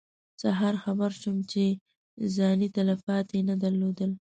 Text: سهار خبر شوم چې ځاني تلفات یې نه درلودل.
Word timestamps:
سهار 0.41 0.75
خبر 0.83 1.11
شوم 1.21 1.37
چې 1.51 1.63
ځاني 2.35 2.67
تلفات 2.77 3.27
یې 3.35 3.41
نه 3.49 3.55
درلودل. 3.63 4.11